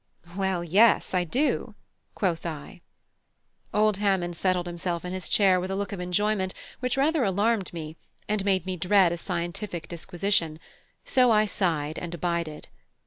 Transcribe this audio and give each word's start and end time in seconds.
"Well, 0.35 0.63
yes, 0.63 1.13
I 1.13 1.23
do," 1.25 1.75
quoth 2.15 2.43
I. 2.43 2.81
Old 3.71 3.97
Hammond 3.97 4.35
settled 4.35 4.65
himself 4.65 5.05
in 5.05 5.13
his 5.13 5.29
chair 5.29 5.59
with 5.59 5.69
a 5.69 5.75
look 5.75 5.91
of 5.91 5.99
enjoyment 5.99 6.55
which 6.79 6.97
rather 6.97 7.23
alarmed 7.23 7.71
me, 7.71 7.97
and 8.27 8.43
made 8.43 8.65
me 8.65 8.77
dread 8.77 9.11
a 9.11 9.17
scientific 9.19 9.87
disquisition: 9.87 10.59
so 11.05 11.29
I 11.29 11.45
sighed 11.45 11.99
and 11.99 12.15
abided. 12.15 12.67